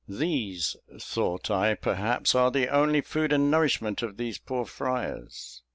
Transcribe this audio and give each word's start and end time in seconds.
"These," 0.09 0.75
thought 0.97 1.51
I, 1.51 1.75
"perhaps 1.75 2.33
are 2.33 2.49
the 2.49 2.69
only 2.69 3.01
food 3.01 3.31
and 3.31 3.51
nourishment 3.51 4.01
of 4.01 4.17
these 4.17 4.39
poor 4.39 4.65
friars." 4.65 5.61